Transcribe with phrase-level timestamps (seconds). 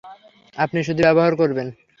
[0.55, 1.67] আপনি শুধু ব্যবহার করবেন।